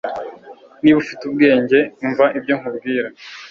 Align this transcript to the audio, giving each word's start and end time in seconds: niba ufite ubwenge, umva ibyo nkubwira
niba 0.81 0.97
ufite 1.03 1.21
ubwenge, 1.25 1.79
umva 2.03 2.25
ibyo 2.37 2.53
nkubwira 2.59 3.09